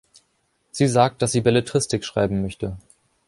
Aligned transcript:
Sie 0.71 0.87
sagt, 0.87 1.21
dass 1.21 1.31
sie 1.31 1.41
Belletristik 1.41 2.03
schreiben 2.03 2.41
möchte. 2.41 2.75